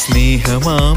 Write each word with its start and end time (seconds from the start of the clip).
സ്നേഹമാം 0.00 0.96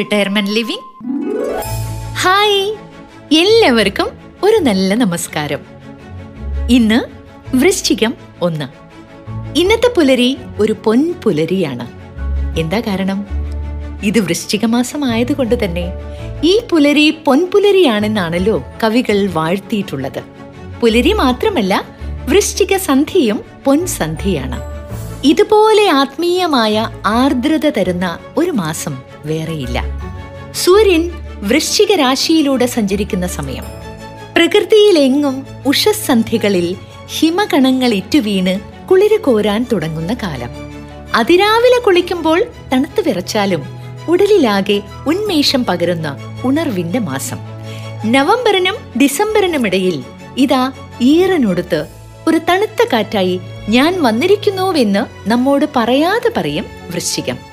retirement 0.00 0.50
living 0.50 0.86
hi 2.14 2.60
എല്ലാവർക്കും 3.34 4.08
ഒരു 4.42 4.56
നല്ല 4.56 4.94
നമസ്കാരം. 4.94 5.60
ഇന്ന് 6.70 7.00
വൃശ്ചികം 7.56 8.14
ഒന്ന്. 8.42 8.64
ഇന്നത്തെ 9.58 9.92
പുലരി 9.96 10.38
ഒരു 10.58 10.72
പൊൻ 10.84 11.14
പുലരിയാണ്. 11.24 11.86
എന്താ 12.58 12.80
കാരണം? 12.80 13.26
ഇത് 14.02 14.18
വൃശ്ചിക 14.18 14.64
മാസം 14.64 15.04
ആയതുകൊണ്ട് 15.04 15.64
തന്നെ 15.64 15.92
ഈ 16.44 16.60
പുലരി 16.70 17.10
പൊൻപുലരിയാണെന്നാണല്ലോ 17.10 18.64
കവികൾ 18.82 19.26
വാഴ്ത്തിയിട്ടുള്ളത്. 19.26 20.22
പുലരി 20.80 21.12
മാത്രമല്ല 21.12 21.84
വൃശ്ചിക 22.28 22.76
സന്ധിയും 22.76 23.44
പൊൻസന്ധിയാണ് 23.64 24.60
ഇതുപോലെ 25.24 25.88
ആത്മീയമായ 25.88 26.90
ആർദ്രത 27.06 27.68
തരുന്ന 27.68 28.18
ഒരു 28.36 28.50
മാസം 28.50 29.09
വേറെയില്ല. 29.26 29.82
സൂര്യൻ 30.54 31.10
വൃശ്ചിക 31.42 31.92
രാശിയിലൂടെ 31.92 32.66
സഞ്ചരിക്കുന്ന 32.66 33.26
സമയം. 33.26 33.64
പ്രകൃതിയിലെങ്ങും 34.36 35.46
ഉഷസന്ധികളിൽ 35.66 36.76
ഹിമകണങ്ങൾ 37.18 37.94
ഇറ്റുവീണ് 37.94 38.86
കുളിര് 38.86 39.20
കോരാൻ 39.20 39.66
തുടങ്ങുന്ന 39.72 40.14
കാലം. 40.14 40.50
അതിരാവിലെ 41.14 41.80
കുളിക്കുമ്പോൾ 41.80 42.44
തണുത്തു 42.72 43.02
വിറച്ചാലും 43.02 43.62
ഉടലിലാകെ 44.08 44.82
ഉന്മേഷം 45.06 45.64
പകരുന്ന 45.64 46.16
ഉണർവിന്റെ 46.44 46.98
മാസം. 46.98 47.38
നവംബറിനും 48.04 48.74
ഡിസംബറിനും 49.02 49.66
ഇടയിൽ 49.66 50.04
ഇതാ 50.36 50.72
ഈറനൊടുത്ത് 51.00 51.86
ഒരു 52.28 52.40
തണുത്ത 52.48 52.86
കാറ്റായി 52.92 53.40
ഞാൻ 53.68 54.02
വന്നിരിക്കുന്നുവെന്ന് 54.02 55.28
നമ്മോട് 55.28 55.66
പറയാതെ 55.76 56.30
പറയും 56.36 56.64
വൃശ്ചികം. 56.94 57.49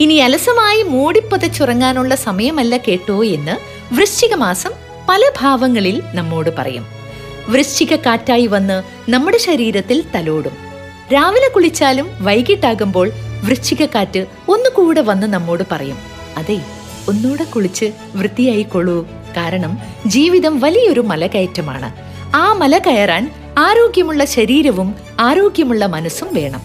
ഇനി 0.00 0.14
അലസമായി 0.14 0.82
മൂടിപ്പതച്ചുറങ്ങാനുള്ള 0.82 2.14
സമയമല്ല 2.14 2.76
കേട്ടോ 2.76 3.24
എന്ന് 3.24 3.56
വൃശ്ചിക 3.94 4.34
മാസം 4.34 4.70
പല 5.08 5.20
ഭാവങ്ങളിൽ 5.40 6.02
നമ്മോട് 6.14 6.50
പറയും. 6.58 6.86
വൃശ്ചിക 7.48 7.96
കാറ്റായി 7.96 8.46
വന്ന് 8.46 8.82
നമ്മുടെ 9.10 9.38
ശരീരത്തിൽ 9.38 10.04
തലോടും. 10.14 10.52
രാവിലെ 11.12 11.48
കുളിച്ചാലും 11.48 12.10
വൈകിട്ടാകുമ്പോൾ 12.20 13.10
വൃശ്ചിക 13.44 13.84
കാറ്റ് 13.84 14.26
ഒന്നുകൂടെ 14.48 15.00
വന്ന് 15.00 15.26
നമ്മോട് 15.26 15.62
പറയും. 15.72 15.98
അതെ 16.36 16.60
ഒന്നുകൂടെ 17.08 17.44
കുളിച്ച് 17.44 17.92
വൃത്തിയായിക്കൊള്ളൂ. 18.14 19.08
കാരണം 19.36 19.78
ജീവിതം 20.06 20.60
വലിയൊരു 20.60 21.00
മലകയറ്റമാണ്. 21.00 21.92
ആ 22.36 22.52
മല 22.52 22.78
കയറാൻ 22.78 23.30
ആരോഗ്യമുള്ള 23.58 24.24
ശരീരവും 24.24 24.94
ആരോഗ്യമുള്ള 25.20 25.86
മനസ്സും 25.86 26.34
വേണം. 26.34 26.60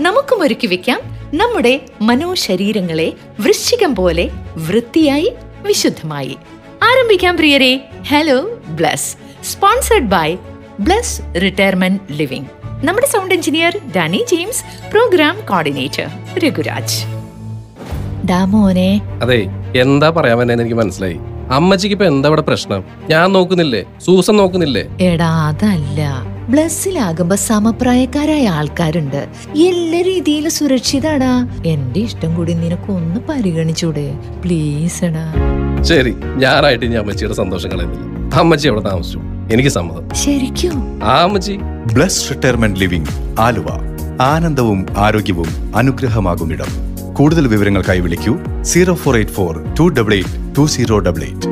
നമുക്കും 0.00 0.42
ഒരുക്കി 0.42 0.66
വെക്കാം 0.66 1.15
നമ്മുടെ 1.36 1.80
മനോശരീരങ്ങളെ 2.02 3.12
വൃശ്ചികം 3.40 3.94
പോലെ 3.94 4.30
വൃത്തിയായി 4.68 5.32
വിശുദ്ധമായി. 5.66 6.36
ആരംഭിക്കാം 6.82 7.36
പ്രിയരെ. 7.36 7.70
Hello 8.08 8.36
Bless 8.68 9.16
sponsored 9.44 10.04
by 10.04 10.36
Bless 10.80 11.22
Retirement 11.42 12.00
Living 12.12 12.46
നമ്മുടെ 12.86 13.06
sound 13.06 13.34
engineer 13.34 13.74
Danny 13.96 14.24
James 14.30 14.62
programme 14.90 15.36
coordinator 15.50 16.06
Raghuraj 16.38 16.98
ഡാമോനെ 18.28 18.90
അതെ 19.22 19.40
എന്താ 19.80 20.10
പറയാൻ 20.10 20.52
എനിക്ക് 20.52 20.74
മനസ്സിലായി. 20.74 21.18
അമ്മച്ചിക്ക് 21.50 21.94
ഇപ്പൊ 21.94 22.06
എന്താ 22.06 22.28
ഇവിടെ 22.28 22.42
പ്രശ്നം? 22.42 22.84
ഞാൻ 23.10 23.32
നോക്കുന്നില്ലേ? 23.32 23.82
സൂസൻ 24.04 24.36
നോക്കുന്നില്ലേ? 24.36 24.84
എടാ 25.00 25.30
അതല്ല. 25.48 26.00
ബ്ലസ്സിലാകുമ്പോ 26.48 27.36
സമപ്രായക്കാരായ 27.36 28.48
ആൾക്കാരുണ്ട്. 28.48 29.28
എല്ലാ 29.56 30.00
രീതിയിലും 30.00 30.50
സുരക്ഷിതാടാ 30.50 31.62
എന്റെ 31.66 32.00
ഇഷ്ടം 32.00 32.34
കൂടി 32.34 32.52
നിനക്ക് 32.52 32.92
ഒന്ന് 32.92 33.20
പരിഗണിച്ചൂടെ. 33.28 34.14
പ്ലീസ് 34.44 35.04
എടാ. 35.04 35.34
ശരി 35.82 36.14
ഞായറായിട്ട് 36.36 36.84
ഇനി 36.84 36.94
അമ്മച്ചിയുടെ 36.94 37.34
സന്തോഷം 37.34 37.72
കളയുന്നില്ല. 37.72 38.36
അമ്മച്ചി 38.36 38.68
അവിടെ 38.68 38.80
താമസിച്ചു? 38.80 39.20
എനിക്ക് 39.52 39.68
സമ്മതം. 39.68 40.14
ശരിക്കും? 40.14 41.04
ആ 41.04 41.22
അമ്മച്ചി. 41.22 41.52
Bless 41.94 42.30
Retirement 42.30 42.80
Living 42.80 43.40
Aluva. 43.40 43.66
ആനന്ദവും 44.20 44.86
ആരോഗ്യവും 44.96 45.76
അനുഗ്രഹമാകും 45.76 46.52
ഇടം. 46.52 46.68
കൂടുതൽ 47.14 47.46
വിവരങ്ങൾക്കായി 47.46 48.00
വിളിക്കൂ 48.00 48.38
zero 48.62 48.94
four 48.94 49.16
eight 49.16 49.32
four 49.32 49.74
two 49.80 49.82
double 49.82 50.14
eight 50.14 50.56
two 50.58 50.66
zero 50.66 50.98
double 50.98 51.22
eight. 51.22 51.46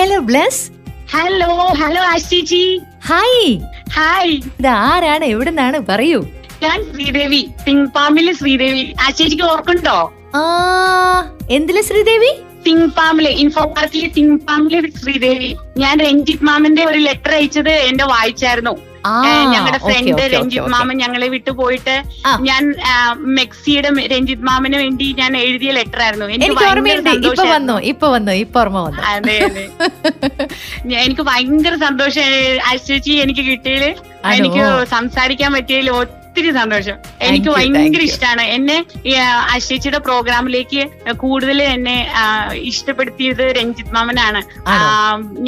Hello 0.00 0.18
Bless. 0.18 0.71
Hello 1.80 2.00
Ashiji 2.14 2.64
hi 3.08 3.44
hi 3.96 4.32
ഇത് 4.60 4.68
ആരാണ്? 4.88 5.24
എവിടുന്നാണ്? 5.24 5.78
പറയൂ. 5.90 6.18
ഞാൻ 6.62 6.78
ശ്രീദേവി. 6.90 7.40
പിങ്പാമിലെ 7.66 8.32
ശ്രീദേവി. 8.32 8.82
ആശിജിക്ക് 9.06 9.42
ഓർക്കുണ്ടോ 9.42 9.96
ആ 10.34 10.42
എന്തിലെ 11.50 11.82
ശ്രീദേവി? 11.82 12.30
തിങ് 12.66 12.80
പിങ്പാമിലെ 12.80 13.30
ഇൻഫോ 13.42 13.62
പാർക്കിലെ 13.76 14.08
പിങ്പാമിലെ 14.16 14.80
ശ്രീദേവി. 15.00 15.50
ഞാൻ 15.76 15.94
രഞ്ജിത് 16.00 16.44
മാമിന്റെ 16.48 16.84
ഒരു 16.84 16.98
ലെറ്റർ 16.98 17.34
അയച്ചത് 17.38 17.74
എന്റെ 17.88 18.04
വായിച്ചായിരുന്നു. 18.04 18.74
ഞങ്ങളുടെ 19.52 19.78
ഫ്രണ്ട് 19.84 20.22
രഞ്ജിത് 20.34 20.68
മാമൻ 20.68 20.96
ഞങ്ങളെ 20.98 21.28
വിട്ടു 21.28 21.52
പോയിട്ട് 21.52 21.94
ഞാൻ 22.42 22.62
മെക്സിയുടെ 23.38 23.90
രഞ്ജിത് 24.12 24.44
മാമന് 24.48 24.76
വേണ്ടി 24.76 25.08
ഞാൻ 25.20 25.32
എഴുതിയ 25.38 25.72
ലെറ്റർ 25.72 26.00
ആയിരുന്നു. 26.02 26.28
എനിക്ക് 26.28 26.54
ഭയങ്കര 26.54 26.70
ഓർമ്മയുണ്ട്. 26.72 27.10
ഇപ്പൊ 27.30 27.44
വന്നു 27.50 27.76
ഇപ്പൊ 27.92 28.08
വന്നു 28.08 28.32
ഇപ്പൊ 28.42 28.60
ഓർമ്മ 28.60 28.80
വന്നു. 28.86 29.02
അതെ 29.12 29.36
അതെ. 29.48 29.64
എനിക്ക് 31.02 31.24
ഭയങ്കര 31.30 31.74
സന്തോഷം 31.86 32.26
അശ്വചി 32.72 33.14
എനിക്ക് 33.24 33.44
കിട്ടിയിൽ 33.50 33.84
എനിക്ക് 34.32 34.64
സംസാരിക്കാൻ 34.90 35.52
പറ്റിയതിൽ 35.52 35.90
ഒത്തിരി 36.32 36.50
സന്തോഷം. 36.52 36.96
എനിക്ക് 37.22 37.48
ഭയങ്കര. 37.54 38.02
ഇഷ്ടമാണ് 38.10 38.42
എന്നെ 38.56 38.76
അശ്വച്ചിയുടെ 39.54 39.98
പ്രോഗ്രാമിലേക്ക് 39.98 40.82
കൂടുതൽ 41.22 41.58
എന്നെ 41.62 41.96
ഇഷ്ടപ്പെടുത്തിയത് 42.70 43.42
രഞ്ജിത് 43.58 43.90
മാമനാണ്? 43.94 44.40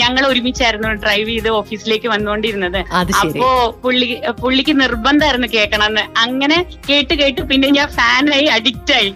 ഞങ്ങൾ 0.00 0.22
ഒരുമിച്ചായിരുന്നു 0.26 0.88
ഡ്രൈവ് 1.04 1.28
ചെയ്ത് 1.30 1.48
ഓഫീസിലേക്ക് 1.60 2.08
വന്നുകൊണ്ടിരുന്നത്. 2.08 2.78
അപ്പോ 3.20 3.48
പുള്ളി 3.84 4.08
പുള്ളിക്ക് 4.42 4.75
നിർബന്ധമായിരുന്നു 4.81 5.48
കേൾക്കണമെന്ന്. 5.54 6.04
അങ്ങനെ 6.19 6.58
കേട്ട് 6.90 7.14
കേട്ട് 7.14 7.40
പിന്നെ 7.52 7.70
ഞാൻ 7.78 7.88
ഫാനായി 7.88 8.48
അഡിക്റ്റ് 8.58 8.94
ആയി 8.94 9.10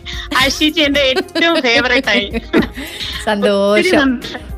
ആശിച്ച് 0.44 0.80
എന്റെ 0.80 1.04
ഏറ്റവും 1.10 1.56
ഫേവറേറ്റ് 1.68 2.12
ആയി. 2.14 2.28
സന്തോഷം. 3.24 4.10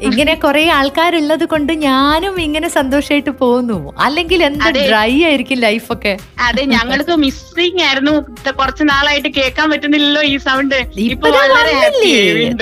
ഇങ്ങനെ 0.09 0.35
കുറെ 0.35 0.63
ആൾക്കാരുള്ളത് 0.71 1.45
കൊണ്ട് 1.45 1.73
ഞാനും 1.87 2.35
ഇങ്ങനെ 2.41 2.69
സന്തോഷമായിട്ട് 2.77 3.33
പോകുന്നു. 3.41 3.79
അല്ലെങ്കിൽ 3.99 4.41
എന്ത്. 4.45 4.69
ഡ്രൈ 4.89 5.13
ആയിരിക്കും 5.29 5.59
ലൈഫൊക്കെ 5.59 6.13
അതെ 6.47 6.63
ഞങ്ങൾക്ക് 7.03 7.23
മിസ്സിങ് 7.25 7.83
ആയിരുന്നു. 7.83 8.15
കുറച്ച് 8.61 8.85
നാളായിട്ട് 8.91 9.31
കേൾക്കാൻ 9.37 9.67
പറ്റുന്നില്ലല്ലോ 9.73 10.23
ഈ 10.31 10.37
സൗണ്ട് 10.47 10.77
ഇപ്പൊ. 11.07 11.29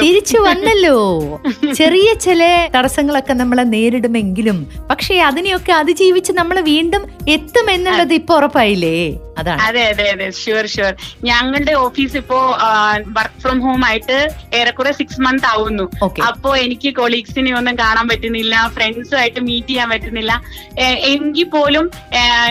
തിരിച്ചു 0.01 0.39
വന്നല്ലോ. 0.49 0.97
ചെറിയ 1.81 2.09
ചില 2.27 2.43
തടസ്സങ്ങളൊക്കെ 2.77 3.35
നമ്മളെ 3.35 3.65
നേരിടുമെങ്കിലും 3.75 4.59
പക്ഷേ 4.91 5.15
അതിനെയൊക്കെ 5.29 5.73
അതിജീവിച്ച് 5.73 6.33
നമ്മൾ 6.33 6.57
വീണ്ടും 6.73 7.03
എത്തുമെന്നുള്ളത് 7.37 8.15
ഇപ്പൊ 8.21 8.35
ഉറപ്പായില്ലേ? 8.39 8.99
അതാണ്. 9.41 9.61
അതെ 9.67 9.83
അതെ 9.91 10.05
അതെ. 10.13 10.27
ഷുവർ 10.39 10.67
ഷുവർ 10.67 10.93
ഞങ്ങളുടെ 11.25 11.75
ഓഫീസ് 11.83 12.17
ഇപ്പോ 12.17 12.39
വർക്ക് 13.17 13.41
ഫ്രം 13.43 13.59
ഹോം 13.65 13.83
ആയിട്ട് 13.89 14.17
ഏറെക്കുറെ 14.61 14.93
സിക്സ് 14.93 15.21
മന്ത് 15.21 15.47
ആവുന്നു. 15.53 15.85
അപ്പോ 16.29 16.51
എനിക്ക് 16.57 16.89
കൊളീഗ്സ് 16.91 17.07
കൊളീഗ്സിനെ 17.09 17.51
ഒന്നും 17.59 17.75
കാണാൻ 17.79 18.07
പറ്റുന്നില്ല 18.09 18.55
ഫ്രണ്ട്സുമായിട്ട് 18.75 19.41
മീറ്റ് 19.41 19.69
ചെയ്യാൻ 19.69 19.89
പറ്റുന്നില്ല. 19.91 20.33
എങ്കിൽ 21.11 21.47
പോലും 21.55 21.85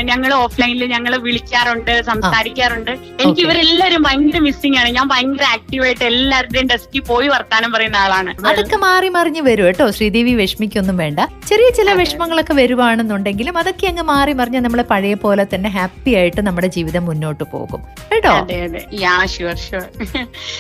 ഞങ്ങൾ 0.10 0.32
ഓഫ്ലൈനിൽ 0.44 0.84
ഞങ്ങൾ 0.94 1.14
വിളിക്കാറുണ്ട്. 1.26 1.77
സംസാരിക്കാറുണ്ട്. 2.10 2.92
എനിക്ക്. 3.22 3.42
ഇവരെല്ലാരും 3.46 4.02
ഭയങ്കര 4.08 4.40
മിസ്സിംഗ് 4.48 4.78
ആണ്. 4.82 4.90
ഞാൻ 4.98 5.08
ഭയങ്കര 5.14 5.46
ആക്റ്റീവായിട്ട് 5.56 6.04
എല്ലാവരുടെയും 6.04 6.68
ഡെസ്കിൽ 6.74 7.04
പോയി 7.12 7.28
വർത്താനം 7.28 7.72
പറയുന്ന 7.72 7.98
ആളാണ്. 8.06 8.34
അതൊക്കെ 8.52 8.80
മാറി 8.86 9.10
മറിഞ്ഞ് 9.18 9.42
വരും 9.50 9.66
കേട്ടോ. 9.66 9.88
ശ്രീദേവി 9.98 10.34
വിഷമിക്കൊന്നും 10.42 10.98
വേണ്ട. 11.04 11.20
ചെറിയ 11.50 11.70
ചില 11.80 11.92
വിഷമങ്ങളൊക്കെ 12.02 12.54
വരുവാണെന്നുണ്ടെങ്കിലും 12.62 13.58
അതൊക്കെ 13.58 13.88
അങ്ങ് 13.92 14.04
മാറി 14.14 14.34
മറിഞ്ഞ് 14.42 14.62
നമ്മളെ 14.68 14.86
പഴയ 14.92 15.16
പോലെ 15.26 15.46
തന്നെ 15.54 15.70
ഹാപ്പി 15.78 16.14
ആയിട്ട് 16.22 16.42
നമ്മുടെ 16.48 16.68
ജീവിതം 16.78 17.06
മുന്നോട്ട് 17.06 17.44
പോകും. 17.56 17.82
കേട്ടോ? 18.14 18.36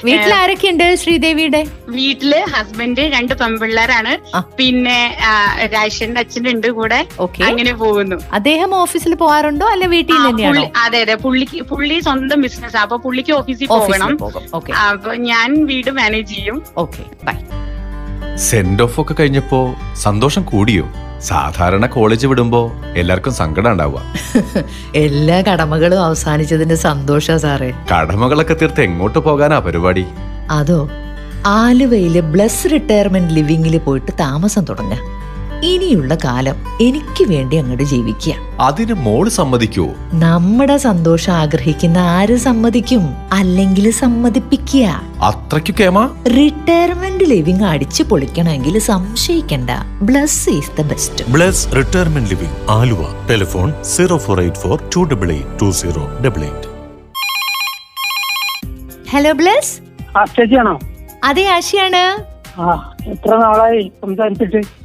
വീട്ടിൽ 0.07 0.33
ആരൊക്കെയുണ്ട് 0.41 0.95
ശ്രീദേവിയുടെ? 1.03 1.63
വീട്ടിൽ 1.99 2.33
ഹസ്ബൻഡ് 2.55 3.05
രണ്ട് 3.15 3.33
പെൺപിള്ളേരാണ്. 3.43 4.13
പിന്നെ 4.59 4.99
രാശന്റെ 5.75 5.85
രാജേഷിന്റെ 5.87 6.19
അച്ഛനുണ്ട് 6.19 6.67
കൂടെ. 6.77 6.99
അങ്ങനെ 7.47 7.73
പോകുന്നു. 7.81 8.17
അദ്ദേഹം 8.37 8.71
ഓഫീസിൽ 8.75 9.13
പോകാറുണ്ടോ 9.15 9.65
അല്ല 9.73 9.85
വീട്ടിൽ 9.93 10.15
തന്നെയാണോ? 10.27 10.63
അതെ 10.85 11.01
അതെ 11.07 11.15
പുള്ളിക്ക് 11.15 11.61
പുള്ളി 11.63 11.99
സ്വന്തം 11.99 12.41
ബിസിനസ് 12.41 12.77
അപ്പൊ 12.77 12.95
പുള്ളിക്ക് 12.97 13.31
ഓഫീസിൽ 13.31 13.65
പോകണം. 13.65 14.11
അപ്പൊ 14.87 15.11
ഞാൻ 15.15 15.65
വീട് 15.65 15.91
മാനേജ് 15.91 16.33
ചെയ്യും. 16.35 16.57
ഓക്കെ 16.77 17.03
ബൈ 17.25 17.35
സെൻഡ് 18.37 18.83
ഓഫ് 18.83 19.01
ഒക്കെ 19.01 19.13
കഴിഞ്ഞപ്പോ 19.13 19.59
സന്തോഷം 19.95 20.43
കൂടിയോ? 20.43 20.85
സാധാരണ 21.19 21.85
കോളേജ് 21.85 22.27
വിടുമ്പോ 22.27 22.61
എല്ലാവർക്കും 22.95 23.33
സങ്കടം 23.33 23.71
ഉണ്ടാവുക. 23.71 24.01
എല്ലാ 24.95 25.41
കടമകളും 25.41 26.03
അവസാനിച്ചതിന്റെ 26.03 26.75
സന്തോഷ 26.75 27.31
സാറേ. 27.31 27.69
കടമകളൊക്കെ 27.93 28.53
തീർത്ത് 28.53 28.81
എങ്ങോട്ട് 28.81 29.19
പോകാനാ 29.19 29.59
പരിപാടി? 29.59 30.05
അതോ 30.51 30.79
ആലുവയിലെ 31.45 32.19
ബ്ലസ് 32.33 32.71
റിട്ടയർമെന്റ് 32.71 33.33
ലിവിംഗിൽ 33.33 33.77
പോയിട്ട് 33.77 34.11
താമസം 34.19 34.65
തുടങ്ങ? 34.65 34.93
ഇനിയുള്ള 35.63 36.15
കാലം 36.15 36.55
എനിക്ക് 36.81 37.23
വേണ്ടി 37.29 37.57
അങ്ങോട്ട് 37.57 37.83
ജീവിക്കുക. 37.83 38.33
അതിന് 38.59 38.93
മോൾ 38.93 39.29
സമ്മതിക്കോ. 39.29 39.87
നമ്മുടെ 40.13 40.77
സന്തോഷം 40.77 41.33
ആഗ്രഹിക്കുന്ന 41.33 41.97
ആര് 41.97 42.37
സമ്മതിക്കും? 42.37 43.15
അല്ലെങ്കിൽ 43.33 43.91
സമ്മതിപ്പിക്കുക. 43.91 45.01
അത്രയ്ക്ക് 45.21 45.75
കേമാ. 45.75 46.09
റിട്ടയർമെന്റ് 46.37 47.23
ലിവിംഗ് 47.23 47.63
അടിച്ചു 47.63 48.03
പൊളിക്കണമെങ്കിൽ 48.03 48.79
സംശയിക്കണ്ട. 48.79 49.69
Bless 50.01 50.49
is 50.49 50.71
the 50.77 50.81
best 50.81 51.31
Bless 51.31 51.75
Retirement 51.75 52.29
Living 52.29 52.55
Aluva. 52.69 53.27
Telephone 53.29 53.83
zero 53.83 54.17
four 54.17 54.41
eight 54.41 54.57
four 54.57 54.83
two 54.95 54.99
double 54.99 55.31
eight 55.31 55.61
two 55.61 55.71
zero 55.71 56.17
double 56.25 56.43
eight 56.43 56.77
hello 59.09 59.31
Bless 59.31 59.77
ചേച്ചിയാണോ? 60.37 60.79
അതെ 61.23 61.47
ആശയാണ്. 61.47 62.23
ആ 62.61 62.93
എത്ര 63.07 63.35
നാളായി 63.35 63.91
സംസാരിച്ചിട്ട്? 64.01 64.76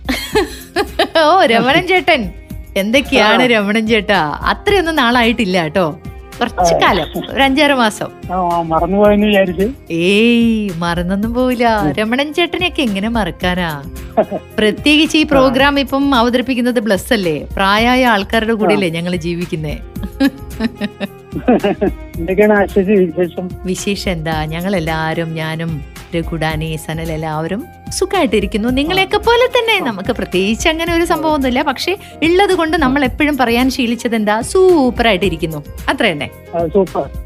ഓ 1.25 1.45
രമണൻ 1.45 1.87
ചേട്ടൻ. 1.87 2.31
എന്തൊക്കെയാണ് 2.77 3.47
രമണൻ 3.47 3.87
ചേട്ടാ? 3.87 4.41
അത്രയൊന്നും 4.53 4.97
നാളായിട്ടില്ല 4.97 5.63
കേട്ടോ. 5.63 5.99
കുറച്ച് 6.39 6.83
കാലം 6.83 7.33
ഒരു 7.33 7.43
അഞ്ചാറ് 7.43 7.75
മാസം. 7.75 8.07
ആ 8.33 8.63
മറന്നുപോയെന്ന് 8.63 9.27
വിചാരിച്ച്. 9.27 9.69
ഏയ് 9.91 10.79
മറന്നൊന്നും 10.79 11.35
പോവില്ല. 11.35 11.95
രമണൻ 11.99 12.33
ചേട്ടനെയൊക്കെ 12.33 12.83
എങ്ങനെ 12.83 13.09
മറക്കാനാ? 13.09 13.83
പ്രത്യേകിച്ച് 14.59 15.19
ഈ 15.19 15.23
പ്രോഗ്രാം 15.23 15.81
ഇപ്പം 15.81 16.15
അവതരിപ്പിക്കുന്നത് 16.15 16.81
ബ്ലസ് 16.81 17.13
അല്ലേ? 17.13 17.47
പ്രായമായ 17.57 18.07
ആൾക്കാരുടെ 18.07 18.53
കൂടെയല്ലേ 18.53 18.89
ഞങ്ങൾ 18.89 19.17
ജീവിക്കുന്നേ? 19.17 19.81
വിശേഷം? 23.67 24.11
എന്താ? 24.11 24.45
ഞങ്ങൾ 24.45 24.77
എല്ലാരും 24.77 25.35
ഞാനും 25.35 25.85
രഘുഡാനി 26.17 26.71
സനൽ 26.85 27.11
എല്ലാവരും 27.17 27.63
സുഖമായിട്ടിരിക്കുന്നു 27.99 28.69
നിങ്ങളെയൊക്കെ 28.79 29.19
പോലെ 29.27 29.47
തന്നെ 29.57 29.75
നമുക്ക് 29.89 30.13
പ്രത്യേകിച്ച് 30.19 30.67
അങ്ങനെ 30.73 30.91
ഒരു 30.99 31.07
സംഭവമൊന്നുമില്ല. 31.11 31.63
പക്ഷെ 31.71 31.93
ഉള്ളത് 32.29 32.55
കൊണ്ട് 32.61 32.77
നമ്മൾ 32.85 33.01
എപ്പോഴും 33.09 33.37
പറയാൻ 33.41 33.67
ശീലിച്ചത് 33.77 34.17
എന്താ? 34.21 34.37
സൂപ്പർ. 34.53 35.07
ആയിട്ടിരിക്കുന്നു 35.11 35.61
അത്ര 35.91 36.05
തന്നെ. 36.13 36.29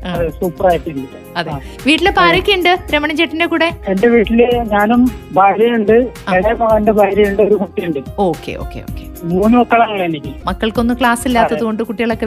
അതെ, 0.08 0.26
വീട്ടിൽ 0.38 1.04
രമണി 1.38 1.54
വീട്ടിലിപ്പോ 1.86 2.22
ആരൊക്കെയുണ്ട്? 2.26 2.72
രമണൻ 2.94 3.16
ചേട്ടന്റെ 3.20 3.46
കൂടെ? 3.52 3.68
എന്റെ 3.92 4.08
വീട്ടിൽ 4.14 4.40
ഞാനും 4.74 5.02
ഭാര്യയുണ്ട്. 5.38 5.96
മകന്റെ 6.62 6.92
ഭാര്യയുണ്ട് 7.00 7.42
ഒരു 7.48 7.58
കുട്ടിയുണ്ട്. 7.62 8.00
Okay 8.28 8.54
okay 8.64 8.80
okay. 8.88 9.04
മൂന്ന് 9.32 9.56
മക്കളാണ് 9.58 10.02
എനിക്ക്. 10.08 10.32
മക്കൾക്കൊന്നും 10.48 10.96
ക്ലാസ് 11.00 11.24
ഇല്ലാത്തത് 11.28 11.62
കൊണ്ട് 11.68 11.82
കുട്ടികളൊക്കെ 11.88 12.26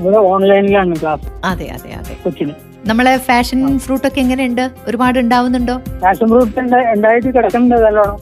ഇവിടെ 0.00 0.20
ഓൺലൈനിലാണ് 0.32 1.00
ക്ലാസ് 1.02 1.28
അതെ 1.52 1.68
അതെ 1.76 1.92
അതെ. 2.00 2.14
കൊച്ചിന്. 2.24 2.54
നമ്മളെ 2.88 3.12
ഫാഷൻ 3.26 3.60
ഫ്രൂട്ട് 3.78 4.06
ഒക്കെ 4.08 4.20
എങ്ങനെയുണ്ട്? 4.20 4.70
ഒരുപാട് 4.88 5.18
ഉണ്ടാവുന്നുണ്ടോ? 5.18 5.76
ഫാഷൻ 6.00 6.26
ഫ്രൂട്ട് 6.28 6.58
ഉണ്ടായിട്ട് 6.94 7.28
കിടക്കുന്നുണ്ട് 7.36 7.84
നല്ലോണം? 7.84 8.18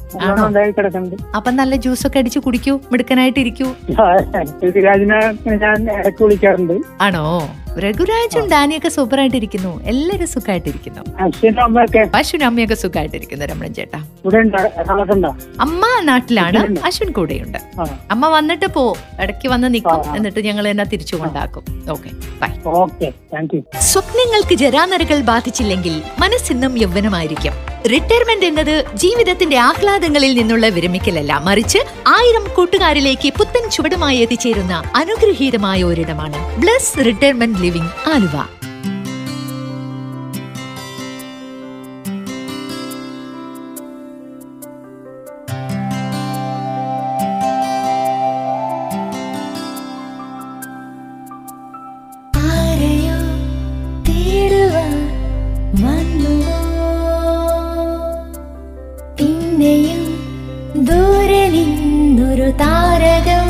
അപ്പൊ 1.36 1.50
നല്ല 1.50 1.76
ജ്യൂസ് 1.76 2.06
ഒക്കെ 2.06 2.18
അടിച്ച് 2.18 2.38
കുടിക്കൂ 2.38 2.74
മിടുക്കനായിട്ട് 2.92 3.40
ഇരിക്കൂ 3.40 3.68
ഞാൻ 5.64 5.78
ഇടയ്ക്ക് 5.98 6.22
വിളിക്കാറുണ്ട് 6.24 6.76
ആണോ? 7.00 7.24
രഘുരാജും 7.78 8.50
ഡാനിയൊക്കെ 8.50 8.88
സൂപ്പർ 8.88 9.20
ആയിട്ടിരിക്കുന്നു 9.20 9.84
എല്ലാരും 9.84 10.28
സുഖമായിട്ടിരിക്കുന്നു 10.28 11.22
അശ്വിൻ 11.22 11.60
അമ്മയൊക്കെ. 11.60 12.10
പശുവിനും 12.14 12.46
അമ്മയൊക്കെ 12.46 12.74
സുഖമായിട്ടിരിക്കുന്നു 12.74 13.46
രമണൻ 13.46 13.74
ചേട്ടാ. 13.74 13.98
ഇവിടെ 14.24 14.38
അമ്മ 15.60 15.86
നാട്ടിലാണ് 16.02 16.76
അശ്വിൻ 16.86 17.12
കൂടെയുണ്ട്. 17.12 17.58
അമ്മ 18.10 18.28
വന്നിട്ട് 18.28 18.66
പോ 18.66 18.96
ഇടയ്ക്ക് 19.20 19.48
വന്ന് 19.48 19.74
നിൽക്കും. 19.74 20.16
എന്നിട്ട് 20.16 20.40
ഞങ്ങൾ 20.40 20.68
എന്നെ 20.68 20.84
തിരിച്ചു 20.84 21.16
കൊണ്ടാക്കും. 21.16 21.64
Okay 21.90 22.10
bye. 22.42 22.70
Okay 22.70 23.12
thank 23.34 23.54
you. 23.54 23.62
സ്വപ്നങ്ങൾക്ക് 23.80 24.54
ജരാനരകൾ 24.54 25.20
ബാധിച്ചില്ലെങ്കിൽ 25.20 26.02
മനസ്സിന്നും 26.18 26.78
യൗവനമായിരിക്കും. 26.78 27.52
റിട്ടയർമെന്റ് 27.92 28.46
എന്നത് 28.46 28.84
ജീവിതത്തിന്റെ 28.94 29.56
ആഹ്ലാദങ്ങളിൽ 29.58 30.34
നിന്നുള്ള 30.34 30.68
വിരമിക്കലല്ല. 30.68 31.40
മറിച്ച് 31.44 31.78
ആയിരം 32.06 32.44
കൂട്ടുകാരിലേക്ക് 32.56 33.32
പുത്തൻ 33.38 33.70
ചുവടുമായി 33.70 34.18
എത്തിച്ചേരുന്ന 34.18 34.82
അനുഗ്രഹീതമായ 34.96 35.82
ഒരിടമാണ്. 35.84 36.60
Bless 36.60 36.98
Retirement 37.06 37.61
Living 37.62 37.94
Aluva. 38.08 38.36
പിന്നെയും 59.16 60.02
ദൂരെ 60.84 61.48
നിന്നൊരു 61.48 62.48
താരകം 62.60 63.48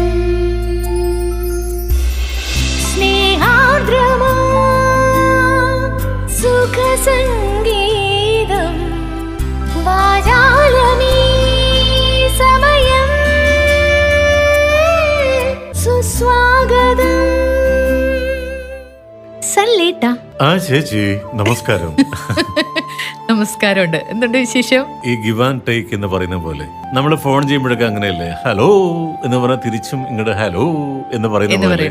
ആ 20.42 20.56
ചേച്ചി 20.56 21.00
നമസ്കാരം. 21.34 21.90
നമസ്കാരമുണ്ട്. 23.30 23.98
എന്തുണ്ട് 24.10 24.38
വിശേഷം? 24.38 24.82
ഈ 25.04 25.12
ഗിവ് 25.16 25.42
ആൻഡ് 25.42 25.62
ടേക്ക് 25.68 25.94
എന്ന് 25.94 26.06
പറയുന്ന 26.06 26.36
പോലെ 26.36 26.64
നമ്മൾ 26.94 27.16
ഫോൺ 27.16 27.46
ചെയ്യുമ്പോഴൊക്കെ 27.46 27.84
അങ്ങനെയല്ലേ 27.84 28.28
ഹലോ 28.44 28.68
എന്ന് 29.24 29.36
പറഞ്ഞാൽ 29.36 29.60
തിരിച്ചും 29.66 30.00
ഇങ്ങോട്ട് 30.10 30.30
ഹലോ 30.30 30.64
എന്ന് 31.12 31.28
പറയുന്ന 31.28 31.68
പോലെ. 31.68 31.88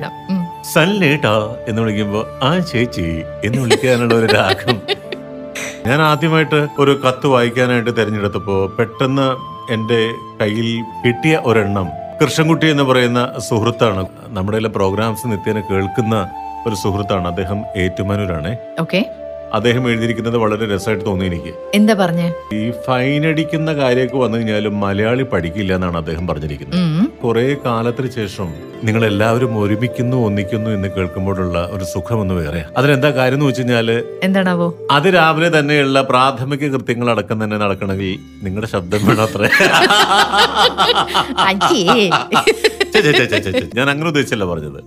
സല്ലേട്ടാ 0.74 1.34
എന്ന് 1.67 1.81
വിളിക്കുമ്പോ 1.81 2.25
ആ 2.43 2.60
ചേച്ചി 2.72 3.08
എന്ന് 3.43 3.60
വിളിക്കാനുള്ള 3.62 4.13
ഒരു 4.13 4.25
രാഗം. 4.34 4.77
ഞാൻ 5.88 6.01
ആദ്യമായിട്ട് 6.01 6.67
ഒരു 6.79 7.00
കത്ത് 7.05 7.27
വായിക്കാനായിട്ട് 7.27 7.91
തിരഞ്ഞെടുത്തപ്പോ 7.98 8.67
പെട്ടെന്ന് 8.77 9.27
എന്റെ 9.74 10.01
കയ്യിൽ 10.41 10.70
കിട്ടിയ 11.05 11.41
ഒരെണ്ണം 11.43 11.88
കൃഷ്ണൻകുട്ടി 12.22 12.67
എന്ന് 12.70 12.84
പറയുന്ന 12.84 13.22
സുഹൃത്താണ്. 13.50 14.03
നമ്മുടെ 14.29 14.67
പ്രോഗ്രാംസ് 14.67 15.27
നിത്യേന 15.27 15.60
കേൾക്കുന്ന 15.72 16.15
ഒരു 16.67 16.75
സുഹൃത്താണ്. 16.75 17.27
അദ്ദേഹം 17.27 17.63
ഏറ്റുമാനൂരാണ്. 17.77 18.57
ഓക്കെ. 18.79 19.05
അദ്ദേഹം 19.53 19.89
എഴുതിയിരിക്കുന്നത് 19.89 20.37
വളരെ 20.37 20.75
രസമായിട്ട് 20.75 21.05
തോന്നി 21.05 21.25
എനിക്ക്. 21.25 21.53
എന്താ 21.73 21.93
പറഞ്ഞേ? 21.93 22.33
ഈ 22.53 22.71
ഫൈൻ 22.71 23.27
അടിക്കുന്ന 23.27 23.73
കാര്യമൊക്കെ 23.73 24.17
വന്നു 24.17 24.37
കഴിഞ്ഞാലും 24.37 24.79
മലയാളി 24.79 25.23
പഠിക്കില്ല 25.23 25.75
എന്നാണ് 25.75 25.97
അദ്ദേഹം 25.97 26.27
പറഞ്ഞിരിക്കുന്നത്. 26.27 27.07
കുറെ 27.23 27.55
കാലത്തിന് 27.65 28.11
ശേഷം 28.11 28.53
നിങ്ങൾ 28.83 29.05
എല്ലാവരും 29.05 29.63
ഒരുമിക്കുന്നു 29.63 30.17
ഒന്നിക്കുന്നു 30.17 30.69
എന്ന് 30.69 30.87
കേൾക്കുമ്പോഴുള്ള 30.87 31.69
ഒരു 31.71 31.83
സുഖമൊന്ന് 31.83 32.33
വേറെ. 32.33 32.63
അതിനെന്താ 32.77 33.09
കാര്യം 33.09 33.35
എന്ന് 33.35 33.45
വെച്ച് 33.45 33.61
കഴിഞ്ഞാൽ 33.61 34.03
എന്താണാവോ? 34.23 34.73
അത് 34.91 35.03
രാവിലെ 35.03 35.59
തന്നെയുള്ള 35.59 36.01
പ്രാഥമിക 36.01 36.67
കൃത്യങ്ങൾ 36.67 37.09
അടക്കം 37.09 37.43
തന്നെ 37.43 37.57
നടക്കണമെങ്കിൽ 37.57 38.19
നിങ്ങളുടെ 38.43 38.71
ശബ്ദം 38.71 38.99
വേണം 39.07 39.27
ഞാൻ 43.77 43.89
അങ്ങനെ 43.89 44.08
ഉദ്ദേശിച്ചല്ല 44.08 44.46
പറഞ്ഞത്. 44.46 44.79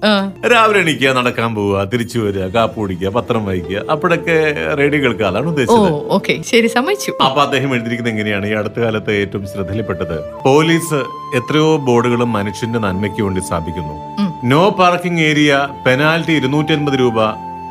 രാവിലെ 0.52 0.80
എണീക്കുക 0.80 1.12
നടക്കാൻ 1.12 1.54
പോവുക 1.54 1.84
തിരിച്ചു 1.92 2.18
വരിക 2.18 2.46
കാപ്പ് 2.56 2.76
കുടിക്കുക 2.80 3.08
പത്രം 3.08 3.44
വായിക്കുക 3.46 3.82
അപ്പോഴൊക്കെ 3.90 4.36
റേഡിയോ 4.80 5.02
കേൾക്കുക 5.02 5.26
അതാണ് 5.26 5.46
ഉദ്ദേശിച്ചത് 5.46 5.92
ഓക്കെ. 6.16 6.42
ശരി 6.50 6.66
സമ്മതിച്ചു. 6.66 7.12
അപ്പൊ 7.24 7.40
അദ്ദേഹം 7.42 7.74
എഴുതിയിരിക്കുന്നത് 7.74 8.14
എങ്ങനെയാണ്? 8.14 8.46
ഈ 8.46 8.52
അടുത്ത 8.52 8.80
കാലത്ത് 8.80 9.12
ഏറ്റവും 9.12 9.46
ശ്രദ്ധയിൽപ്പെട്ടത്. 9.46 10.16
പോലീസ് 10.44 11.00
എത്രയോ 11.36 11.76
ബോർഡുകളും 11.76 12.32
മനുഷ്യന്റെ 12.32 12.78
നന്മയ്ക്ക് 12.78 13.22
വേണ്ടി 13.22 13.40
സ്ഥാപിക്കുന്നു. 13.40 13.96
നോ 14.44 14.70
പാർക്കിംഗ് 14.70 15.20
ഏരിയ 15.20 15.68
പെനാൽറ്റി 15.86 16.32
ഇരുന്നൂറ്റി 16.32 16.72
അൻപത് 16.72 16.98
രൂപ 16.98 17.18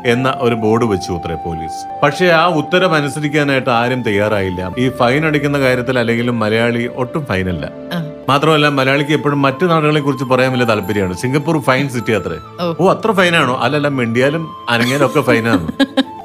എന്ന 0.06 0.34
ഒരു 0.40 0.54
ബോർഡ് 0.54 0.84
വെച്ചു 0.84 1.12
ഉത്തരേ 1.12 1.34
പോലീസ്. 1.34 1.78
പക്ഷേ 2.02 2.26
ആ 2.26 2.46
ഉത്തരവ് 2.46 2.94
അനുസരിക്കാനായിട്ട് 2.94 3.70
ആരും 3.70 4.02
തയ്യാറായില്ല. 4.02 4.72
ഈ 4.78 4.88
ഫൈൻ 4.88 5.26
അടിക്കുന്ന 5.26 5.60
കാര്യത്തിൽ 5.60 5.98
അല്ലെങ്കിലും 5.98 6.38
മലയാളി 6.38 6.90
ഒട്ടും 6.96 7.26
ഫൈനല്ല. 7.26 7.64
മാത്രമല്ല 8.28 8.68
മലയാളിക്ക് 8.68 9.12
എപ്പോഴും 9.12 9.42
മറ്റു 9.42 9.64
നാടുകളെ 9.64 10.00
കുറിച്ച് 10.00 10.24
പറയാൻ 10.24 10.52
വലിയ 10.52 10.64
താല്പര്യമാണ്. 10.64 11.14
സിംഗപ്പൂർ 11.14 11.58
ഫൈൻ 11.58 11.88
സിറ്റി 11.88 12.12
അത്രേ. 12.12 12.36
ഓ. 12.80 12.90
അത്ര 12.90 13.12
ഫൈനാണോ 13.12 13.54
അല്ലല്ല 13.54 13.88
മിണ്ടിയാലും 13.88 14.48
അനങ്ങിയാലും 14.68 15.06
ഒക്കെ 15.06 15.20
ഫൈനാണ് 15.20 15.66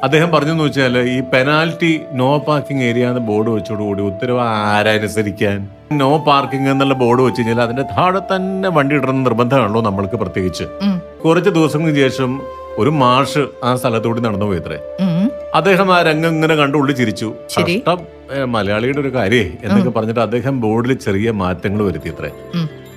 അദ്ദേഹം 0.03 0.31
പറഞ്ഞെന്ന് 0.31 0.63
വെച്ചാൽ 0.63 0.97
ഈ 0.97 1.19
പെനാൽറ്റി 1.33 1.99
നോ 2.13 2.37
പാർക്കിംഗ് 2.37 2.83
ഏരിയ 2.83 3.07
എന്ന 3.07 3.19
ബോർഡ് 3.19 3.49
വെച്ചോടുകൂടി 3.49 4.01
ഉത്തരവ് 4.01 4.39
ആരനുസരിക്കാൻ 4.39 5.57
നോ 5.91 6.17
പാർക്കിംഗ് 6.17 6.69
എന്നുള്ള 6.69 6.93
ബോർഡ് 6.93 7.21
വെച്ച് 7.21 7.41
കഴിഞ്ഞാൽ 7.41 7.61
അതിന്റെ 7.61 7.81
താഴെ 7.81 8.35
തന്നെ 8.35 8.69
വണ്ടി 8.69 8.95
ഇടണം 8.95 9.23
നിർബന്ധമാണല്ലോ 9.23 9.81
നമ്മൾക്ക് 9.81 10.15
പ്രത്യേകിച്ച്. 10.15 10.63
കുറച്ച് 11.25 11.49
ദിവസങ്ങൾക്ക് 11.49 11.99
ശേഷം 11.99 12.41
ഒരു 12.77 12.89
മാഷ് 12.89 13.45
ആ 13.63 13.75
സ്ഥലത്തോടി 13.75 14.21
നടന്നു 14.21 14.45
പോയത്രേ. 14.45 14.77
അദ്ദേഹം 15.55 15.93
ആ 15.93 16.01
രംഗം 16.01 16.29
ഇങ്ങനെ 16.29 16.55
കണ്ടു 16.55 16.77
ഉള്ളി 16.77 16.93
ചിരിച്ചു. 16.93 17.33
കഷ്ടം 17.59 17.99
മലയാളിയുടെ 18.51 18.99
ഒരു 18.99 19.13
കാര്യേ 19.15 19.51
എന്നൊക്കെ 19.63 19.89
പറഞ്ഞിട്ട് 19.89 20.19
അദ്ദേഹം 20.19 20.61
ബോർഡിൽ 20.61 20.93
ചെറിയ 20.93 21.31
മാറ്റങ്ങൾ 21.31 21.83
വരുത്തി 21.83 22.09
അത്രേ 22.09 22.31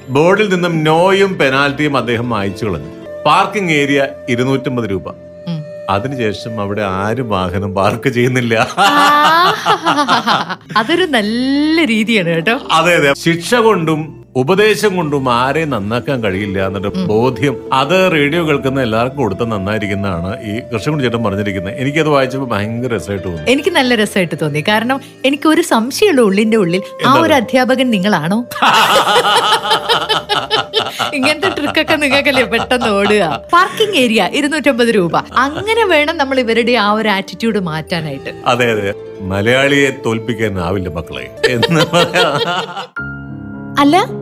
ബോർഡിൽ 0.08 0.54
നിന്നും 0.54 0.84
നോയും 0.84 1.38
പെനാൽറ്റിയും 1.38 1.96
അദ്ദേഹം 1.96 2.28
മായച്ചു 2.28 2.64
കളഞ്ഞു. 2.64 2.90
പാർക്കിംഗ് 3.26 3.72
ഏരിയ 3.72 4.08
ഇരുന്നൂറ്റമ്പത് 4.28 4.90
രൂപ. 4.90 5.06
അതിനുശേഷം 5.90 6.60
അവിടെ 6.60 6.82
ആരും 6.82 7.28
വാഹനം 7.28 7.74
പാർക്ക് 7.74 8.08
ചെയ്യുന്നില്ല. 8.08 8.54
അതൊരു 10.76 11.04
നല്ല 11.04 11.84
രീതിയാണ് 11.84 12.28
കേട്ടോ. 12.28 12.60
അതെ 12.70 12.96
അതെ. 12.96 13.14
ശിക്ഷ 13.14 13.54
കൊണ്ടും 13.54 14.21
ഉപദേശം 14.36 14.96
കൊണ്ടും 14.96 15.32
ആരെയും 15.32 15.70
നന്നാക്കാൻ 15.70 16.24
കഴിയില്ല 16.24 16.66
എന്നൊരു 16.66 16.88
ബോധ്യം. 16.88 17.56
അത് 17.72 18.12
റേഡിയോ 18.12 18.48
കേൾക്കുന്ന 18.48 18.82
എല്ലാവർക്കും 18.82 19.18
കൊടുത്ത 19.18 19.40
നന്നായിരിക്കുന്നതാണ് 19.40 20.42
ഈ 20.42 20.60
കൃഷ്ണകുടി 20.60 21.02
ചേട്ടൻ 21.02 21.24
പറഞ്ഞിരിക്കുന്നത്. 21.24 21.74
എനിക്കത് 21.74 22.08
വായിച്ചപ്പോൾ 22.08 22.46
ഭയങ്കര 22.46 22.96
രസമായിട്ട് 22.96 23.26
തോന്നി. 23.26 23.50
എനിക്ക് 23.52 23.68
നല്ല 23.68 23.94
രസമായിട്ട് 23.94 24.34
തോന്നി. 24.42 24.64
കാരണം 24.68 25.00
എനിക്ക് 25.24 25.48
ഒരു 25.48 25.62
സംശയമുള്ള 25.62 26.20
ഉള്ളിന്റെ 26.20 26.56
ഉള്ളിൽ 26.56 26.82
ആ 27.06 27.14
ഒരു 27.14 27.32
അധ്യാപകൻ 27.32 27.90
നിങ്ങളാണോ? 27.90 28.44
ഇങ്ങനത്തെ 31.14 31.48
ട്രിക്കൊക്കെ 31.48 31.94
നിങ്ങൾക്കല്ലേ 31.94 32.42
പെട്ടെന്ന് 32.42 32.86
ഓടുക. 32.86 33.40
പാർക്കിംഗ് 33.52 33.96
ഏരിയ 33.96 34.30
ഇരുന്നൂറ്റമ്പത് 34.32 34.88
രൂപ. 34.88 35.16
അങ്ങനെ 35.16 35.84
വേണം 35.84 36.18
നമ്മൾ 36.18 36.40
ഇവരുടെ 36.40 36.72
ആ 36.72 36.92
ഒരു 36.92 37.08
ആറ്റിറ്റ്യൂഡ് 37.08 37.58
മാറ്റാനായിട്ട്. 37.58 38.42
അതെ 38.46 38.72
അതെ. 38.72 38.94
മലയാളിയെ 39.20 39.90
തോൽപ്പിക്കാനാവില്ല 40.06 40.88
മക്കളെ. 40.88 41.30
എന്ന് 41.48 41.84
പറയാ. 41.92 42.38
അല്ല 43.78 44.21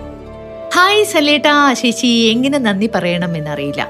Hi 0.73 1.03
സലേട്ടാ 1.03 1.53
ചേച്ചി 1.73 2.09
എങ്ങനെ 2.33 2.57
നന്ദി 2.57 2.87
പറയണം 2.95 3.31
എന്നറിയില്ല. 3.37 3.81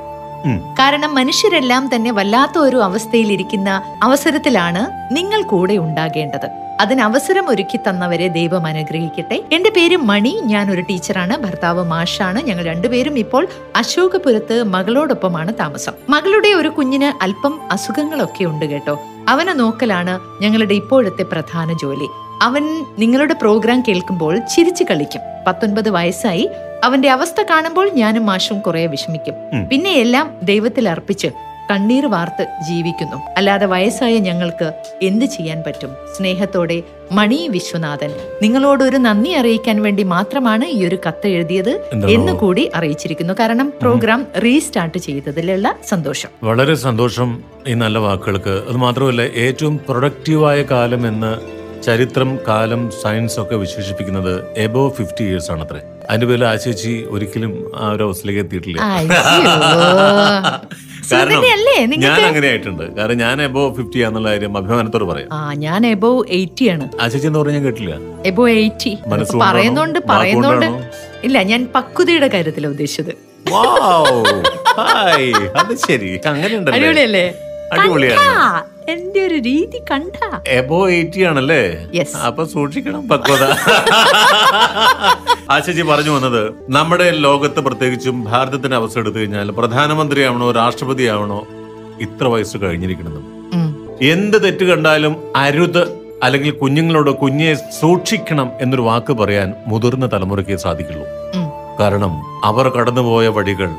കാരണം 0.80 1.12
മനുഷ്യരെല്ലാം 1.16 1.84
തന്നെ 1.96 2.12
വല്ലാത്ത 2.12 2.58
ഒരു 2.58 2.78
അവസ്ഥയിൽ 2.78 3.02
അവസ്ഥയിലിരിക്കുന്ന 3.02 3.70
അവസരത്തിലാണ് 4.04 4.82
നിങ്ങൾ 5.16 5.42
കൂടെ 5.42 5.76
ഉണ്ടാകേണ്ടത്. 5.78 6.48
അതിന് 6.80 7.02
അവസരം 7.02 7.50
ഒരുക്കി 7.50 7.78
തന്നവരെ 7.78 8.28
ദൈവം 8.28 8.66
അനുഗ്രഹിക്കട്ടെ. 8.66 9.38
എന്റെ 9.52 9.70
പേര് 9.70 9.98
മണി 10.12 10.34
ഞാൻ 10.44 10.72
ഒരു 10.72 10.82
ടീച്ചറാണ്. 10.82 11.38
ഭർത്താവ് 11.38 11.84
മാഷാണ്. 11.84 12.40
ഞങ്ങൾ 12.40 12.66
രണ്ടുപേരും 12.66 13.20
ഇപ്പോൾ 13.20 13.48
അശോകപുരത്ത് 13.76 14.64
മകളോടൊപ്പമാണ് 14.64 15.54
താമസം. 15.60 15.94
മകളുടെ 16.10 16.48
ഒരു 16.48 16.70
കുഞ്ഞിന് 16.70 17.24
അല്പം 17.24 17.60
അസുഖങ്ങളൊക്കെ 17.72 18.46
ഉണ്ട് 18.46 18.66
കേട്ടോ. 18.66 19.00
അവനെ 19.28 19.54
നോക്കലാണ് 19.54 20.20
ഞങ്ങളുടെ 20.44 20.74
ഇപ്പോഴത്തെ 20.74 21.24
പ്രധാന 21.24 21.74
ജോലി. 21.74 22.10
അവൻ 22.42 22.86
നിങ്ങളുടെ 23.00 23.34
പ്രോഗ്രാം 23.34 23.84
കേൾക്കുമ്പോൾ 23.88 24.38
ചിരിച്ചു 24.38 24.84
കളിക്കും. 24.84 25.22
പത്തൊൻപത് 25.48 25.90
വയസ്സായി 25.90 26.50
അവന്റെ 26.84 27.10
അവസ്ഥ 27.10 27.42
കാണുമ്പോൾ 27.50 27.90
ഞാനും 27.90 28.26
മാഷും 28.26 28.60
കുറെ 28.60 28.86
വിഷമിക്കും. 28.86 29.36
പിന്നെ 29.70 29.92
എല്ലാം 29.92 30.32
ദൈവത്തിൽ 30.44 30.90
അർപ്പിച്ച് 30.90 31.28
കണ്ണീർ 31.72 32.06
വാർത്ത് 32.06 32.48
ജീവിക്കുന്നു. 32.68 33.16
അല്ലാതെ 33.38 33.66
വയസ്സായ 33.66 34.18
ഞങ്ങൾക്ക് 34.18 34.74
എന്ത് 35.02 35.26
ചെയ്യാൻ 35.26 35.64
പറ്റും? 35.68 35.90
സ്നേഹത്തോടെ 36.18 36.84
മണി 37.12 37.48
വിശ്വനാഥൻ 37.52 38.12
നിങ്ങളോട് 38.42 38.84
ഒരു 38.84 38.98
നന്ദി 38.98 39.30
അറിയിക്കാൻ 39.30 39.82
വേണ്ടി 39.82 40.04
മാത്രമാണ് 40.04 40.66
ഈ 40.66 40.86
ഒരു 40.88 40.98
കത്ത് 41.08 41.28
എഴുതിയത്? 41.28 41.82
എന്ന് 42.10 42.34
കൂടി 42.34 42.72
അറിയിച്ചിരിക്കുന്നു. 42.76 43.34
കാരണം 43.40 43.74
പ്രോഗ്രാം 43.82 44.28
റീസ്റ്റാർട്ട് 44.44 44.98
ചെയ്തതിലുള്ള 44.98 45.76
സന്തോഷം. 45.88 46.30
വളരെ 46.44 46.76
സന്തോഷം 46.76 47.44
ഈ 47.68 47.74
നല്ല 47.74 47.98
വാക്കുകൾക്ക്. 47.98 48.64
അത് 48.70 48.78
മാത്രമല്ല 48.78 49.22
ഏറ്റവും 49.22 49.80
പ്രൊഡക്റ്റീവായ 49.90 50.64
കാലം 50.64 51.08
എന്ന് 51.08 51.61
ചരിത്രം 51.86 52.30
കാലം 52.48 52.82
സയൻസ് 53.02 53.38
ഒക്കെ 53.42 53.56
വിശേഷിപ്പിക്കുന്നത് 53.62 54.34
എബോ 54.66 54.84
ഫിഫ്റ്റി 54.98 55.24
ഇയേഴ്സ് 55.30 55.50
ആണ് 55.54 55.62
അത്രേ 55.66 55.82
അതിന്റെ 56.10 56.28
പേരിൽ 56.30 56.46
ആശേച്ചി 56.52 56.94
ഒരിക്കലും 57.14 57.54
ആ 57.82 57.92
ഒരു 57.96 58.04
അവസ്ഥയിലേക്ക് 58.08 58.42
എത്തിയിട്ടില്ല. 58.46 58.78
കാരണം 61.12 61.44
ഞാൻ 62.06 62.20
അങ്ങനെ 62.28 62.48
ആയിട്ടുണ്ട്. 62.52 62.84
കാരണം 62.98 63.18
ഞാൻ 63.18 63.38
എബോ 63.48 63.64
ഫിഫ്റ്റി 63.78 64.00
ആണെന്നുള്ള 64.06 64.30
കാര്യം 64.34 64.58
അഭിമാനത്തോട് 64.58 65.06
പറയാം. 65.12 65.30
ആ 65.38 65.40
ഞാൻ 65.66 65.82
എബോ 65.94 66.12
എയ്റ്റി 66.40 66.68
ആണ്. 66.74 66.86
ആശേച്ചി 67.04 67.28
എന്ന് 67.30 67.40
പറഞ്ഞാൽ 67.40 67.58
ഞാൻ 67.58 67.66
കേട്ടില്ല. 67.68 67.96
Above 68.32 68.44
eighty? 68.48 68.94
പറയുന്നോണ്ട് 69.44 70.00
പറയുന്നോണ്ട്? 70.12 70.68
ഇല്ല 71.30 71.38
ഞാൻ 71.52 71.62
പക്വതയുടെ 71.76 72.30
കാര്യത്തിലാണ് 72.36 72.74
ഉദ്ദേശിച്ചത്. 72.76 73.14
അത് 75.62 75.74
ശരി. 75.88 76.12
അങ്ങനെ 76.34 76.56
അടിപൊളിയല്ലേ? 76.74 77.26
അടിപൊളിയാണ്? 77.74 78.30
എന്റെ 78.92 79.20
ഒരു 79.28 79.38
രീതി 79.50 79.80
കണ്ട. 79.92 80.16
എബോ 80.60 80.80
എയ്റ്റി 80.90 81.22
ആണല്ലേ. 81.30 81.62
അപ്പൊ 82.28 82.44
സൂക്ഷിക്കണം 82.54 83.04
പക്വത. 83.10 83.44
ആശിജി 85.56 85.82
പറഞ്ഞു 85.82 86.12
വന്നത് 86.16 86.42
നമ്മുടെ 86.70 87.08
ലോകത്ത് 87.26 87.60
പ്രത്യേകിച്ചും 87.60 88.18
ഭാരതത്തിന്റെ 88.24 88.78
അവസ്ഥ 88.78 89.00
എടുത്തു 89.00 89.18
കഴിഞ്ഞാൽ 89.20 89.50
പ്രധാനമന്ത്രി 89.60 90.22
ആവണോ 90.30 90.52
രാഷ്ട്രപതി 90.52 91.08
ആവണോ 91.16 91.40
ഇത്ര 92.00 92.26
വയസ്സ് 92.26 92.58
കഴിഞ്ഞിരിക്കണം 92.58 93.26
എന്ത് 94.14 94.44
തെറ്റ് 94.44 94.66
കണ്ടാലും 94.66 95.16
അരുത് 95.36 95.84
അല്ലെങ്കിൽ 96.24 96.52
കുഞ്ഞുങ്ങളോട് 96.52 97.12
കുഞ്ഞെ 97.22 97.52
സൂക്ഷിക്കണം 97.80 98.48
എന്നൊരു 98.62 98.82
വാക്ക് 98.82 99.14
പറയാൻ 99.14 99.54
മുതിർന്ന 99.68 100.06
തലമുറയ്ക്ക് 100.14 100.56
സാധിക്കുള്ളൂ. 100.56 101.06
കാരണം 101.80 102.14
അവർ 102.44 102.66
കടന്നുപോയ 102.70 103.28
വഴികൾ 103.28 103.70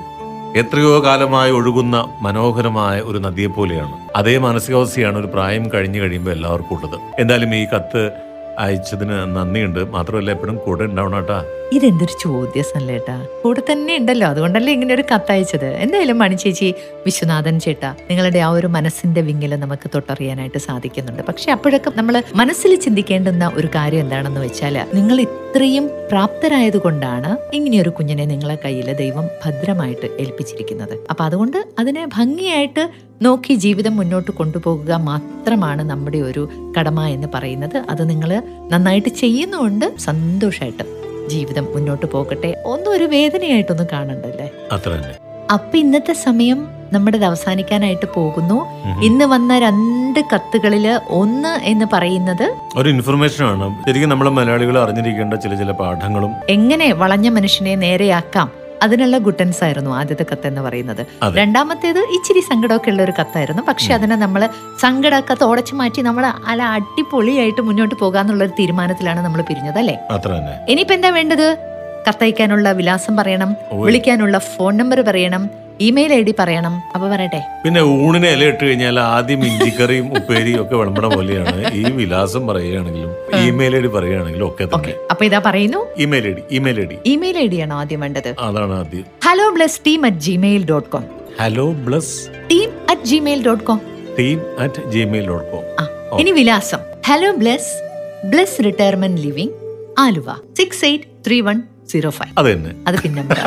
എത്രയോ 0.57 1.05
കാലമായി 1.05 1.51
ഒഴുകുന്ന 1.51 1.97
മനോഹരമായ 2.23 3.01
ഒരു 3.01 3.19
നദിയെ 3.19 3.47
പോലെയാണ്. 3.47 3.95
അതേ 4.17 4.39
മാനസികാവസ്ഥയാണ് 4.39 5.19
ഒരു 5.19 5.27
പ്രായം 5.27 5.71
കഴിഞ്ഞു 5.75 6.01
കഴിയുമ്പോൾ 6.01 6.31
എല്ലാവർക്കും 6.31 6.77
ഉള്ളത്. 6.77 6.97
എന്തായാലും 7.19 7.55
ഈ 7.57 7.65
കത്ത് 7.65 8.03
അയച്ചതിന് 8.59 9.37
നന്ദിയുണ്ട്. 9.37 9.91
മാത്രമല്ല 9.91 10.31
എപ്പോഴും 10.31 10.57
കൂടെ 10.67 10.85
ഉണ്ടാവണം 10.85 11.17
കേട്ടാ. 11.17 11.45
ഇതെന്തൊരു 11.73 12.15
ചോദ്യം 12.21 12.65
സല്ലേട്ടാ 12.65 13.17
കൂടെ 13.43 13.63
തന്നെ 13.73 13.97
ഉണ്ടല്ലോ. 13.97 14.27
അതുകൊണ്ടല്ലേ 14.27 14.73
ഇങ്ങനെ 14.73 14.95
ഒരു 14.95 15.03
കത്ത് 15.03 15.21
കത്തയച്ചത് 15.23 15.67
എന്തായാലും 15.85 16.19
മണി 16.19 16.35
ചേച്ചി 16.35 16.75
വിശ്വനാഥൻ 17.07 17.61
ചേട്ടാ 17.61 17.95
നിങ്ങളുടെ 18.11 18.39
ആ 18.39 18.49
ഒരു 18.49 18.67
മനസ്സിന്റെ 18.67 19.21
വിങ്ങിൽ 19.21 19.53
നമുക്ക് 19.55 19.91
തൊട്ടറിയാനായിട്ട് 19.95 20.59
സാധിക്കുന്നുണ്ട്. 20.59 21.23
പക്ഷെ 21.23 21.53
അപ്പോഴൊക്കെ 21.53 21.93
നമ്മൾ 21.97 22.23
മനസ്സിൽ 22.35 22.75
ചിന്തിക്കേണ്ടുന്ന 22.75 23.51
ഒരു 23.55 23.67
കാര്യം 23.67 24.01
എന്താണെന്ന് 24.01 24.41
വെച്ചാൽ 24.41 24.77
നിങ്ങൾ 24.95 25.27
ഇത്രയും 25.55 25.91
പ്രാപ്തരായതുകൊണ്ടാണ് 26.11 27.57
ഇങ്ങനെയൊരു 27.57 27.89
കുഞ്ഞിനെ 27.89 28.25
നിങ്ങളെ 28.25 28.59
കയ്യിൽ 28.65 28.93
ദൈവം 28.93 29.29
ഭദ്രമായിട്ട് 29.45 30.07
ഏൽപ്പിച്ചിരിക്കുന്നത്. 30.21 30.99
അപ്പൊ 31.11 31.25
അതുകൊണ്ട് 31.25 31.67
അതിനെ 31.79 32.07
ഭംഗിയായിട്ട് 32.07 32.89
നോക്കി 33.23 33.55
ജീവിതം 33.55 33.97
മുന്നോട്ട് 33.97 34.31
കൊണ്ടുപോകുക 34.31 34.93
മാത്രമാണ് 34.93 35.83
നമ്മുടെ 35.91 36.19
ഒരു 36.19 36.49
കടമ 36.79 37.05
എന്ന് 37.07 37.29
പറയുന്നത്. 37.35 37.77
അത് 37.91 38.11
നിങ്ങൾ 38.11 38.43
നന്നായിട്ട് 38.71 39.09
ചെയ്യുന്നുണ്ട് 39.09 39.99
സന്തോഷമായിട്ട് 39.99 40.83
ജീവിതം 41.29 41.65
മുന്നോട്ട് 41.65 42.07
പോകട്ടെ. 42.07 42.63
ഒന്നും 42.67 42.93
ഒരു 42.93 43.05
വേദനയായിട്ടൊന്നും 43.05 43.87
കാണണ്ടല്ലേ? 43.93 44.51
അപ്പൊ 45.53 45.79
ഇന്നത്തെ 45.79 46.13
സമയം 46.13 46.82
നമ്മുടെ 46.93 47.19
അവസാനിക്കാനായിട്ട് 47.31 48.07
പോകുന്നു. 48.15 48.59
ഇന്ന് 49.09 49.25
വന്ന 49.25 49.59
രണ്ട് 49.59 50.21
കത്തുകളിൽ 50.33 50.87
ഒന്ന് 51.21 51.53
എന്ന് 51.65 51.87
പറയുന്നത് 51.93 52.47
ഒരു 52.77 52.89
ഇൻഫർമേഷൻ 52.89 53.45
ആണ്. 53.45 53.69
ശരിക്കും 53.89 54.11
നമ്മൾ 54.11 54.29
മലയാളികൾ 54.39 54.79
അറിഞ്ഞിരിക്കേണ്ട 54.79 55.35
ചില 55.35 55.55
ചില 55.55 55.71
പാഠങ്ങളും 55.71 56.33
എങ്ങനെ 56.49 56.93
വളഞ്ഞ 56.93 57.29
മനുഷ്യനെ 57.29 57.75
നേരെയാക്കാം? 57.75 58.49
അതിനുള്ള 58.83 59.17
ഗുട്ടൻസ് 59.19 59.65
ആയിരുന്നു 59.65 59.91
ആദ്യത്തെ 59.97 60.25
കത്ത് 60.33 60.47
എന്ന് 60.47 60.61
പറയുന്നത്. 60.61 61.03
രണ്ടാമത്തേത് 61.37 61.99
ഇച്ചിരി 61.99 62.41
സങ്കടമൊക്കെ 62.41 62.91
ഉള്ള 62.91 63.03
ഒരു 63.03 63.13
കത്തായിരുന്നു. 63.21 63.63
പക്ഷെ 63.69 63.95
അതിനെ 63.95 64.17
നമ്മൾ 64.17 64.43
സങ്കടമൊക്കെ 64.81 65.45
ഉടച്ചു 65.45 65.75
മാറ്റി 65.75 66.01
നമ്മൾ 66.03 66.25
അല 66.47 66.63
അടിപൊളിയായിട്ട് 66.77 67.61
മുന്നോട്ട് 67.61 67.95
പോകാന്നുള്ള 67.95 68.45
ഒരു 68.45 68.55
തീരുമാനത്തിലാണ് 68.61 69.21
നമ്മൾ 69.21 69.43
പിരിഞ്ഞത് 69.43 69.79
അല്ലേ? 69.79 69.97
ഇനിയിപ്പോ 70.69 70.95
എന്താ 70.95 71.11
വേണ്ടത്? 71.19 71.47
കത്തയക്കാനുള്ള 72.09 72.73
വിലാസം 72.73 73.17
പറയണം 73.17 73.51
വിളിക്കാനുള്ള 73.73 74.37
ഫോൺ 74.53 74.73
നമ്പർ 74.77 75.01
പറയണം 75.01 75.43
ഇമെയിൽ 75.81 76.13
ഐ 76.15 76.23
ഡി 76.23 76.35
പറയണം. 76.39 76.75
അപ്പൊ 76.95 77.07
പറയട്ടെ. 77.09 77.41
പിന്നെ 77.65 77.81
ഊണിനെ 77.83 78.29
ഇല 78.33 78.45
ഇട്ട് 78.45 78.63
കഴിഞ്ഞാൽ 78.65 79.01
ആദ്യം 79.01 79.45
ഇഞ്ചിക്കറിയും 79.49 80.07
ഉപ്പേരിയും 80.19 80.61
ഒക്കെ 80.63 80.77
വിളമ്പണ 80.77 81.07
പോലെയാണ്. 81.15 81.73
ഈ 81.81 81.83
വിലാസം 81.99 82.47
പറയുകയാണെങ്കിലും 82.47 83.13
ഇമെയിൽ 83.49 83.77
ഐ 83.77 83.81
ഡി 83.81 83.91
പറയുകയാണെങ്കിലും 83.97 84.47
ഒക്കെ 84.49 84.65
തന്നെ. 84.65 84.95
അപ്പൊ 85.11 85.25
ഇതാ 85.25 85.39
പറയുന്നു. 85.49 85.81
Email 86.05 86.27
ID 86.39 86.43
email 86.57 86.81
ID. 86.93 86.99
Email 87.13 87.39
ID 87.47 87.61
ആണോ 87.67 87.77
ആദ്യം 87.83 88.01
വേണ്ടത്? 88.01 88.31
അതാണ് 88.49 88.75
ആദ്യം. 88.83 89.05
Hello 89.29 89.51
Bless 89.57 89.81
team 89.87 90.07
at 90.07 90.17
Gmail 90.17 90.65
dot 90.73 90.89
com 90.89 91.05
hello 91.41 91.67
Bless 91.89 92.15
team 92.53 92.71
at 92.95 93.07
Gmail 93.13 93.43
dot 93.49 93.65
com 93.65 93.81
team 94.19 94.41
at 94.59 94.83
Gmail 94.95 95.27
dot 95.33 95.49
com 95.53 95.65
ഇനി 96.21 96.31
വിലാസം. 96.31 96.81
Hello 97.11 97.31
Bless 97.43 97.71
Bless 98.33 98.65
Retirement 98.65 99.21
Living 99.27 99.55
Aluva. 99.99 100.29
Six 100.59 100.85
eight 100.85 101.05
three 101.27 101.41
one 101.41 101.63
zero 101.93 102.11
five 102.19 102.33
അത് 102.39 102.49
തന്നെ. 102.51 102.73
അത് 102.89 102.97
pin 103.03 103.13
number 103.19 103.39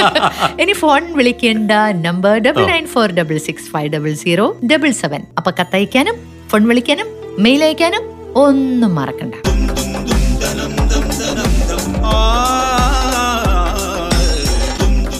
ഇനി 0.62 0.74
phone 0.82 1.04
വിളിക്കേണ്ട 1.18 1.72
number 2.06 2.34
double 2.46 2.64
nine 2.72 2.86
four 2.94 3.08
double 3.18 3.38
six 3.46 3.68
five 3.74 3.90
double 3.94 4.14
zero 4.24 4.46
double 4.72 4.92
seven 5.02 5.22
അപ്പൊ 5.38 5.52
കത്തയക്കാനും 5.60 6.18
phone 6.52 6.64
വിളിക്കാനും 6.68 7.10
മെയിൽ 7.38 7.62
അയക്കാനും 7.66 8.02
ഒന്നും 8.42 8.92
മറക്കണ്ട. 8.94 9.34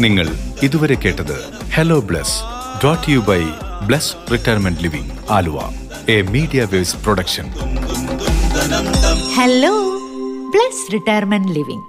നിങ്ങൾ 0.01 0.27
ഇതുവരെ 0.63 0.97
കേട്ടത് 0.97 1.37
hello 1.73 1.99
Bless 2.09 2.37
brought 2.79 3.09
you 3.11 3.21
by 3.29 3.41
Bless 3.87 4.13
Retirement 4.33 4.83
Living 4.83 5.13
Aluva. 5.31 5.59
A 6.09 6.19
Media 6.35 6.63
Waves 6.73 6.99
production 7.05 7.47
hello 9.37 9.75
Bless 10.55 10.85
Retirement 10.95 11.53
Living 11.53 11.85